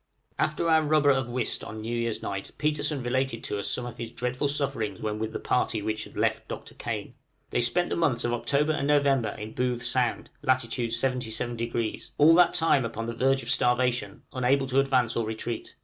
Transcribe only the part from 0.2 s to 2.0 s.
After our rubber of whist on New